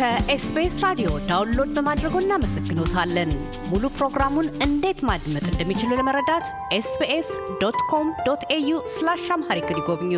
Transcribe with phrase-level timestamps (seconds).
[0.00, 3.30] ከ SBS ራዲዮ download በማድረጎ እናመሰግኖታለን።
[3.70, 6.44] ሙሉ ፕሮግራሙን እንዴት ማድመጥ እንደሚችሉ ለመረዳት
[6.76, 7.28] SBS
[7.62, 10.12] dot com dot au slash Amharic ይጎብኙ።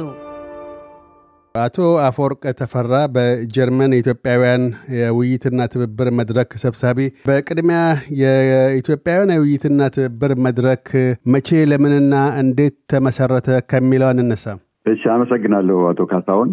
[1.54, 4.62] አቶ አፈወርቅ ተፈራ በጀርመን የኢትዮጵያውያን
[4.98, 7.80] የውይይትና ትብብር መድረክ ሰብሳቢ፣ በቅድሚያ
[8.22, 10.86] የኢትዮጵያውያን የውይይትና ትብብር መድረክ
[11.34, 14.46] መቼ ለምንና እንዴት ተመሰረተ ከሚለው እንነሳ።
[14.86, 16.52] እሺ፣ አመሰግናለሁ አቶ ካሳሁን።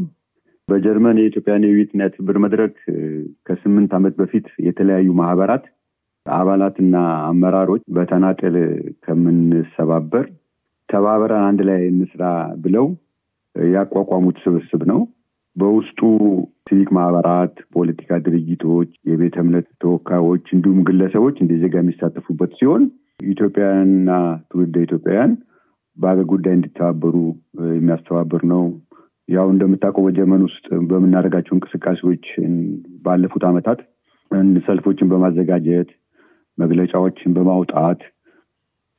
[0.70, 2.76] በጀርመን የኢትዮጵያን የውይይትና የትብብር መድረክ
[3.48, 5.66] ከስምንት ዓመት በፊት የተለያዩ ማህበራት
[6.26, 6.96] አባላትና
[7.30, 8.56] አመራሮች በተናጠል
[9.06, 10.26] ከምንሰባበር
[10.90, 12.24] ተባብረን አንድ ላይ እንስራ
[12.64, 12.86] ብለው
[13.56, 15.00] ያቋቋሙት ስብስብ ነው።
[15.56, 16.00] በውስጡ
[16.68, 22.84] ሲቪክ ማህበራት፣ ፖለቲካ ድርጅቶች፣ የቤተ እምነት ተወካዮች እንዲሁም ግለሰቦች እንደ ዜጋ የሚሳተፉበት ሲሆን
[23.28, 24.12] ኢትዮጵያውያንና
[24.52, 25.32] ትውልደ ኢትዮጵያውያን
[25.98, 27.16] በአገር ጉዳይ እንዲተባበሩ
[27.74, 28.64] የሚያስተባብር ነው።
[29.30, 32.26] ያው እንደምታውቀው በጀርመን ውስጥ በምናደርጋቸው እንቅስቃሴዎች
[33.06, 33.80] ባለፉት ዓመታት
[34.66, 35.90] ሰልፎችን በማዘጋጀት
[36.58, 38.02] መግለጫዎችን በማውጣት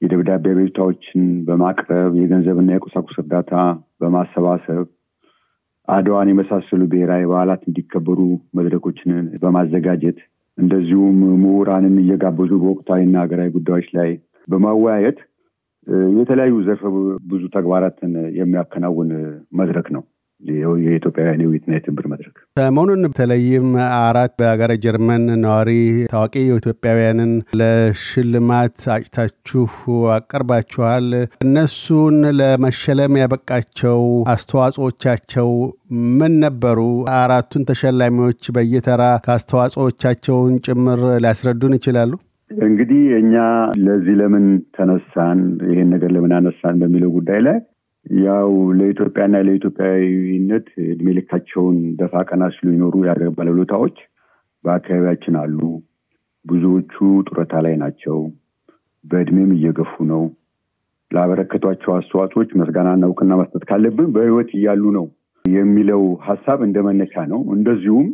[0.03, 3.53] የደብዳቤ አቤቱታዎችን በማቅረብ የገንዘብና የቁሳቁስ እርዳታ
[4.01, 4.85] በማሰባሰብ
[5.89, 8.21] አድዋን የመሳሰሉ ብሔራዊ በዓላት እንዲከበሩ
[8.59, 9.11] መድረኮችን
[9.43, 10.19] በማዘጋጀት
[10.59, 14.11] እንደዚሁም ምሁራንን እየጋበዙ በወቅታዊና ሀገራዊ ጉዳዮች ላይ
[14.49, 15.19] በማወያየት
[16.19, 16.83] የተለያዩ ዘርፈ
[17.31, 19.11] ብዙ ተግባራትን የሚያከናውን
[19.61, 20.03] መድረክ ነው።
[20.83, 23.67] የኢትዮጵያውያን የውይይትና የትብብር መድረክ ሰሞኑን በተለይም
[24.01, 25.71] አራት በሀገረ ጀርመን ነዋሪ
[26.13, 29.65] ታዋቂ ኢትዮጵያውያንን ለሽልማት አጭታችሁ
[30.17, 31.09] አቀርባችኋል።
[31.45, 34.01] እነሱን ለመሸለም ያበቃቸው
[34.35, 35.51] አስተዋጽኦቻቸው
[36.19, 36.79] ምን ነበሩ?
[37.17, 42.13] አራቱን ተሸላሚዎች በየተራ ከአስተዋጽኦቻቸውን ጭምር ሊያስረዱን ይችላሉ?
[42.51, 43.35] እንግዲህ እኛ
[43.85, 47.59] ለዚህ ለምን ተነሳን፣ ይሄን ነገር ለምን አነሳን በሚለው ጉዳይ ላይ
[48.07, 48.49] ያው
[48.79, 53.97] ለኢትዮጵያና ለኢትዮጵያዊነት እድሜ ልካቸውን ደፋ ቀና ሲሉ ይኖሩ የአገር ባለውለታዎች
[54.65, 55.59] በአካባቢያችን አሉ።
[56.45, 56.95] ብዙዎቹ
[57.29, 58.19] ጡረታ ላይ ናቸው።
[59.05, 60.23] በእድሜም እየገፉ ነው።
[61.11, 65.07] ላበረከቷቸው አስተዋጽኦች ምስጋናና እውቅና መስጠት ካለብን በሕይወት እያሉ ነው
[65.45, 68.09] የሚለው ሀሳብ እንደ መነሻ ነው። እንደዚሁም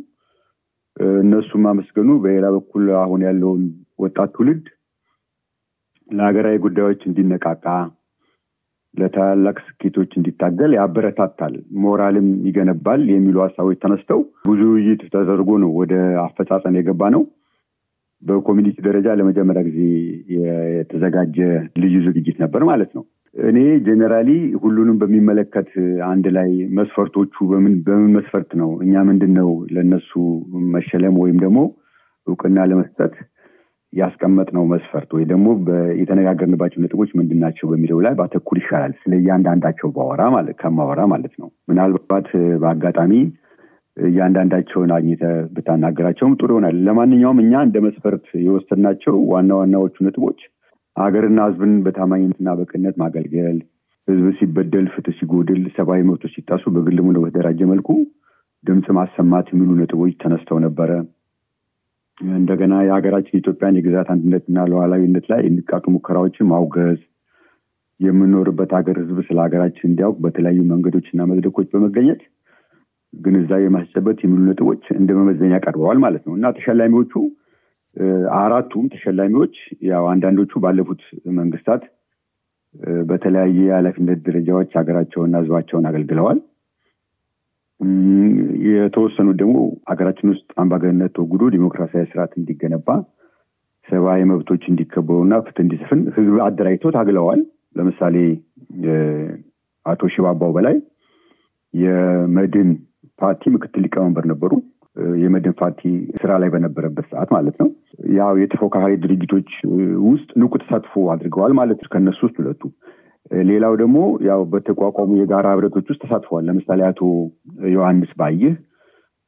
[1.18, 3.62] እነሱም ማመስገኑ በሌላ በኩል አሁን ያለውን
[3.98, 4.64] ወጣት ትውልድ
[6.08, 7.64] ለሀገራዊ ጉዳዮች እንዲነቃቃ
[8.96, 16.78] ለታላላቅ ስኬቶች እንዲታገል ያበረታታል፣ ሞራልም ይገነባል የሚሉ ሀሳቦች ተነስተው ብዙ ውይይት ተደርጎ ነው ወደ አፈጻጸም
[16.78, 17.24] የገባ ነው።
[18.22, 19.80] በኮሚኒቲ ደረጃ ለመጀመሪያ ጊዜ
[20.36, 21.36] የተዘጋጀ
[21.82, 23.04] ልዩ ዝግጅት ነበር ማለት ነው።
[23.36, 24.30] እኔ ጄኔራሊ
[24.62, 25.70] ሁሉንም በሚመለከት
[26.08, 30.10] አንድ ላይ መስፈርቶቹ በምን በምን መስፈርት ነው እኛ ምንድን ነው ለእነሱ
[30.74, 31.58] መሸለም ወይም ደግሞ
[32.26, 33.14] እውቅና ለመስጠት
[33.96, 35.46] ያስቀመጥነው መስፈርት ወይ ደግሞ
[36.00, 41.48] የተነጋገርንባቸው ነጥቦች ምንድን ናቸው በሚለው ላይ ባተኩር ይሻላል። ስለ እያንዳንዳቸው ባወራ ማለት ከማወራ ማለት ነው።
[41.70, 42.28] ምናልባት
[42.62, 43.12] በአጋጣሚ
[43.96, 50.40] እያንዳንዳቸውን አግኝተህ ብታናገራቸውም ጥሩ ይሆናል። ለማንኛውም እኛ እንደ መስፈርት የወሰድናቸው ዋና ዋናዎቹ ነጥቦች
[50.96, 53.58] ሀገርና ሕዝብን በታማኝነትና በቅነት ማገልገል፣
[54.08, 57.88] ሕዝብ ሲበደል፣ ፍትህ ሲጎድል፣ ሰብአዊ መብቶች ሲጣሱ በግልም ሆነ በተደራጀ መልኩ
[58.64, 60.90] ድምፅ ማሰማት የሚሉ ነጥቦች ተነስተው ነበረ።
[62.20, 67.00] እንደገና የሀገራችን ኢትዮጵያን የግዛት አንድነትና ሉዓላዊነት ላይ የሚቃጡ ሙከራዎችን ማውገዝ፣
[68.00, 72.22] የምንኖርበት ሀገር ህዝብ ስለ ሀገራችን እንዲያውቅ በተለያዩ መንገዶችና መድረኮች በመገኘት
[73.12, 77.12] ግንዛቤ ማስጨበጥ የሚሉ ነጥቦች እንደ መመዘኛ ቀርበዋል ማለት ነው እና ተሸላሚዎቹ
[78.38, 79.54] አራቱም ተሸላሚዎች
[79.90, 81.02] ያው አንዳንዶቹ ባለፉት
[81.38, 81.84] መንግስታት
[83.10, 86.38] በተለያየ የኃላፊነት ደረጃዎች ሀገራቸውንና ህዝባቸውን አገልግለዋል።
[88.68, 89.56] የተወሰኑት ደግሞ
[89.90, 92.88] ሀገራችን ውስጥ አምባገነንነት ተወግዶ ዲሞክራሲያዊ ስርዓት እንዲገነባ
[93.86, 97.40] ሰብአዊ መብቶች እንዲከበሩና ፍትህ እንዲሰፍን ህዝብ አደራጅተው ታግለዋል።
[97.76, 98.16] ለምሳሌ
[99.86, 100.76] አቶ ሽባባው በላይ
[101.74, 102.70] የመድን
[103.18, 104.52] ፓርቲ ምክትል ሊቀመንበር ነበሩ።
[105.22, 105.80] የመድን ፓርቲ
[106.20, 107.68] ስራ ላይ በነበረበት ሰዓት ማለት ነው።
[108.18, 109.48] ያው የተፎካካሪ ድርጅቶች
[110.06, 112.62] ውስጥ ንቁ ተሳትፎ አድርገዋል ማለት ነው። ከእነሱ ውስጥ ሁለቱ
[113.46, 117.00] ሌላው ደግሞ ያው በተቋቋሙ የጋራ ህብረቶች ውስጥ ተሳትፈዋል። ለምሳሌ አቶ
[117.74, 118.52] ዮሐንስ ባይህ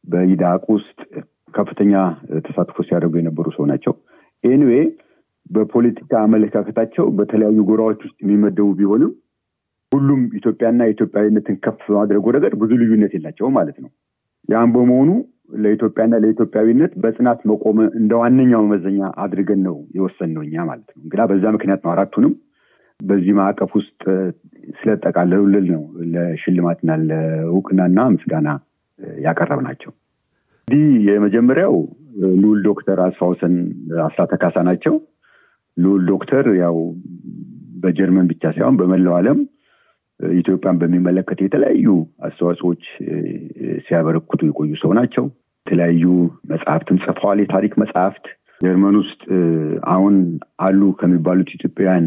[0.04, 0.98] በኢዳቅ ውስጥ
[1.54, 1.92] ከፍተኛ
[2.46, 3.94] ተሳትፎ ሲያደርጉ የነበሩ ሰው ናቸው።
[4.44, 4.84] anyway
[5.50, 9.12] በፖለቲካ አመለካከታቸው በተለያዩ ጎራዎች ውስጥ የሚመደቡ ቢሆንም
[9.92, 13.90] ሁሉም ኢትዮጵያና የኢትዮጵያዊነትን ከፍ በማድረጉ ረገድ ብዙ ልዩነት የላቸውም ማለት ነው።
[14.48, 15.10] ያም በመሆኑ
[15.58, 21.44] ለኢትዮጵያና ለኢትዮጵያዊነት በጽናት መቆም እንደ ዋነኛው መመዘኛ አድርገን ነው የወሰንነው እኛ ማለት ነው። እንግዳ በዛ
[21.56, 22.32] ምክንያት ነው አራቱንም
[23.00, 24.00] በዚህ ማዕቀፍ ውስጥ
[24.78, 25.82] ስለጠቃለሉልን ነው
[26.14, 28.48] ለሽልማትና ለእውቅናና ምስጋና
[29.18, 29.92] ያቀረብ ናቸው።
[30.68, 31.74] እንዲህ የመጀመሪያው
[32.40, 33.54] ልዑል ዶክተር አስፋውሰን
[34.06, 34.94] አስራተ ካሳ ናቸው።
[35.76, 36.76] ልዑል ዶክተር ያው
[37.82, 39.40] በጀርመን ብቻ ሳይሆን በመላው ዓለም
[40.20, 41.88] ኢትዮጵያን በሚመለከት የተለያዩ
[42.28, 42.84] አስተዋጽኦዎች
[43.86, 45.26] ሲያበረክቱ የቆዩ ሰው ናቸው።
[45.66, 46.04] የተለያዩ
[46.52, 48.26] መጽሐፍትን ጽፈዋል። የታሪክ መጽሐፍት
[48.60, 49.20] ጀርመን ውስጥ
[49.88, 50.14] አሁን
[50.64, 52.06] አሉ ከሚባሉት ኢትዮጵያውያን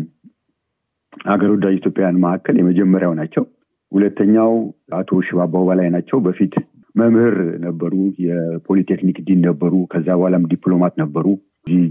[1.28, 3.44] ሀገር ወዳጅ ኢትዮጵያውያን መካከል የመጀመሪያው ናቸው።
[3.92, 4.52] ሁለተኛው
[5.00, 6.54] አቶ ሽባባው በላይ ናቸው። በፊት
[6.96, 7.36] መምህር
[7.66, 7.94] ነበሩ፣
[8.25, 11.25] የፖሊቴክኒክ ዲን ነበሩ። ከዛ በኋላም ዲፕሎማት ነበሩ።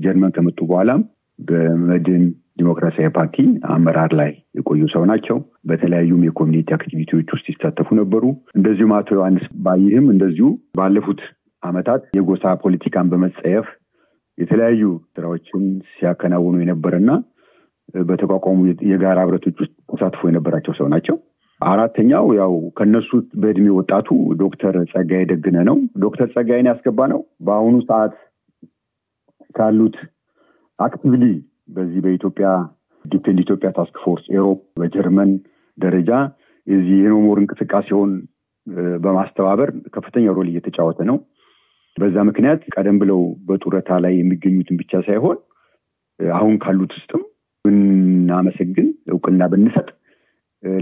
[0.04, 1.02] ጀርመን ከመጡ በኋላም
[1.38, 2.22] በመድን
[2.58, 3.36] ዲሞክራሲያዊ ፓርቲ
[3.74, 5.36] አመራር ላይ የቆዩ ሰው ናቸው።
[5.68, 8.24] በተለያዩም የኮሚኒቲ አክቲቪቲዎች ውስጥ ይሳተፉ ነበሩ።
[8.56, 11.20] እንደዚሁም አቶ ዮሐንስ ባይህም እንደዚሁ ባለፉት
[11.62, 13.68] ዓመታት የጎሳ ፖለቲካን በመጸየፍ
[14.38, 14.82] የተለያዩ
[15.14, 15.62] ስራዎችን
[15.94, 17.10] ሲያከናውኑ የነበረና
[18.04, 18.58] በተቋቋሙ
[18.90, 21.16] የጋራ ህብረቶች ውስጥ ተሳትፎ የነበራቸው ሰው ናቸው።
[21.60, 23.10] አራተኛው ያው ከነሱ
[23.40, 24.08] በእድሜ ወጣቱ
[24.40, 28.14] ዶክተር ጸጋዬ ደግነ ነው። ዶክተር ጸጋዬን ያስገባ ነው በአሁኑ ሰዓት
[29.54, 29.96] ካሉት
[30.78, 31.24] actively
[31.76, 32.48] በዚህ በኢትዮጵያ
[33.04, 35.30] Defend Ethiopia Task Force Europe በጀርመን
[35.78, 36.10] ደረጃ
[36.66, 38.10] የዚህ የ No More እንቅስቃሴውን
[39.04, 41.16] በማስተባበር ከፍተኛ role እየተጫወተ ነው።
[41.96, 45.38] በዛ ምክንያት ቀደም ብለው በጡረታ ላይ የሚገኙትን ብቻ ሳይሆን
[46.20, 47.22] አሁን ካሉት ውስጥም
[48.30, 49.88] ብናመሰግን እውቅና ብንሰጥ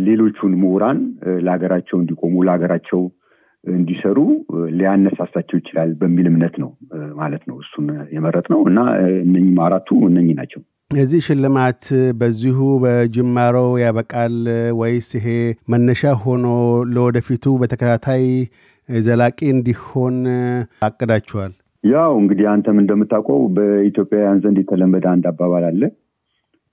[0.07, 0.99] ሌሎቹን ምሁራን
[1.45, 3.01] ለሀገራቸው እንዲቆሙ ለሀገራቸው
[3.65, 4.19] እንዲሰሩ
[4.79, 6.71] ሊያነሳሳቸው ይችላል በሚል እምነት ነው
[7.21, 8.79] ማለት ነው እሱን የመረጥ ነው እና
[9.23, 10.61] እነኝም አራቱ እነኝ ናቸው።
[10.91, 11.83] የዚህ ሽልማት
[12.21, 14.37] በዚሁ በጅማሮ ያበቃል
[14.81, 15.27] ወይስ ይሄ
[15.73, 16.47] መነሻ ሆኖ
[16.95, 18.25] ለወደፊቱ በተከታታይ
[18.89, 20.17] ዘላቂ እንዲሆን
[20.87, 21.53] አቅዳችኋል?
[21.85, 25.83] ያው እንግዲህ አንተም እንደምታውቀው በኢትዮጵያውያን ዘንድ የተለመደ አንድ አባባል አለ።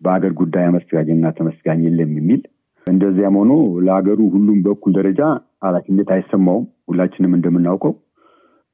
[0.02, 2.42] በሀገር ጉዳይ አመስጋኝና ተመስጋኝ የለም የሚል
[2.88, 3.54] እንደዚያም ሆኖ
[3.86, 5.22] ለሀገሩ ሁሉም በእኩል ደረጃ
[5.66, 7.94] ኃላፊነት አይሰማውም። ሁላችንም እንደምናውቀው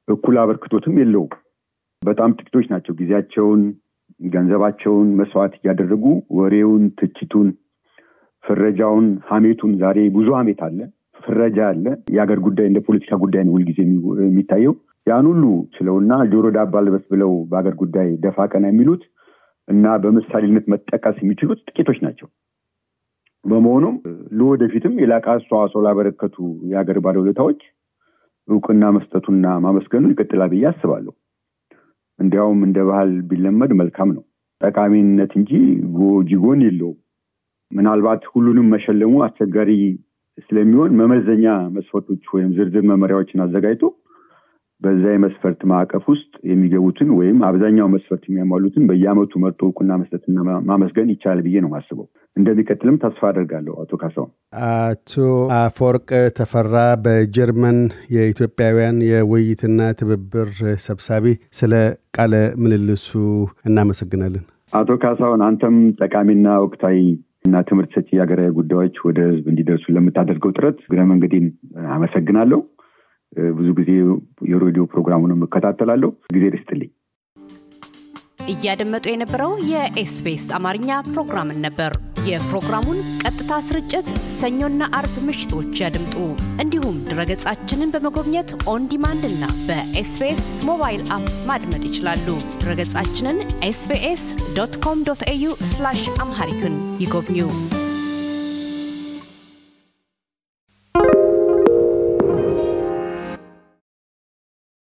[0.08, 1.32] እኩል አበርክቶትም የለውም።
[2.02, 3.62] በጣም ጥቂቶች ናቸው ጊዜያቸውን፣
[4.28, 6.04] ገንዘባቸውን መስዋዕት እያደረጉ
[6.38, 7.48] ወሬውን፣ ትችቱን፣
[8.44, 10.80] ፍረጃውን፣ ሀሜቱን ዛሬ ብዙ ሀሜት አለ፣
[11.20, 13.80] ፍረጃ አለ። የሀገር ጉዳይ እንደ ፖለቲካ ጉዳይ ነው ሁልጊዜ
[14.24, 14.74] የሚታየው።
[15.08, 15.44] ያን ሁሉ
[15.76, 19.04] ችለውና ጆሮ ዳባ ልበስ ብለው በሀገር ጉዳይ ደፋ ቀና የሚሉት
[19.68, 22.28] እና በምሳሌነት መጠቀስ የሚችሉት ጥቂቶች ናቸው።
[23.46, 23.96] በመሆኑም
[24.38, 26.36] ለወደፊትም የላቀ አስተዋጽኦ ላበረከቱ
[26.72, 27.62] የሀገር ባለውለታዎች
[28.48, 31.14] እውቅና መስጠቱና ማመስገኑ ይቀጥላል ብዬ አስባለሁ።
[32.20, 34.24] እንዲያውም እንደ ባህል ቢለመድ መልካም ነው።
[34.62, 35.52] ጠቃሚነት እንጂ
[35.98, 36.98] ጎጂ ጎን የለውም።
[37.72, 39.72] ምናልባት ሁሉንም መሸለሙ አስቸጋሪ
[40.44, 43.84] ስለሚሆን መመዘኛ መስፈርቶች ወይም ዝርዝር መመሪያዎችን አዘጋጅቶ
[44.82, 50.38] በዛ የመስፈርት ማዕቀፍ ውስጥ የሚገቡትን ወይም አብዛኛው መስፈርት የሚያሟሉትን በየአመቱ መርጦ እውቅና መስጠትና
[50.70, 52.08] ማመስገን ይቻላል ብዬ ነው ማስበው።
[52.38, 54.32] እንደሚቀጥልም ተስፋ አደርጋለሁ። አቶ ካሳሁን።
[54.70, 55.14] አቶ
[55.58, 56.76] አፈወርቅ ተፈራ
[57.06, 57.80] በጀርመን
[58.16, 60.52] የኢትዮጵያውያን የውይይትና ትብብር
[60.88, 61.26] ሰብሳቢ፣
[61.60, 61.74] ስለ
[62.18, 62.34] ቃለ
[62.64, 63.10] ምልልሱ
[63.68, 66.98] እናመሰግናለን። አቶ ካሳሁን አንተም ጠቃሚና ወቅታዊ
[67.46, 71.46] እና ትምህርት ሰጪ የሀገራዊ ጉዳዮች ወደ ህዝብ እንዲደርሱ ለምታደርገው ጥረት እግረ መንገዴን
[71.96, 72.60] አመሰግናለሁ።
[73.56, 73.92] ብዙ ጊዜ
[74.52, 76.92] የሬዲዮ ፕሮግራሙንም እከታተላለሁ። እግዜር ይስጥልኝ።
[78.52, 81.92] እያደመጡ የነበረው የ SBS አማርኛ ፕሮግራምን ነበር።
[82.28, 86.16] የፕሮግራሙን ቀጥታ ስርጭት ሰኞና አርብ ምሽቶች ያድምጡ።
[86.64, 92.28] እንዲሁም ድረገጻችንን በመጎብኘት on demand እና በ SBS mobile app ማድመጥ ይችላሉ።
[92.60, 94.26] ድረገጻችንን SBS
[94.58, 95.54] dot com dot au
[96.22, 97.40] Amharic ን ይጎብኙ።